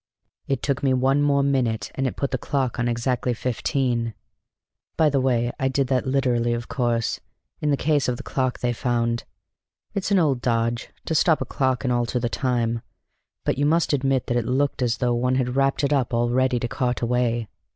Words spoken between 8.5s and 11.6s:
they found. It's an old dodge, to stop a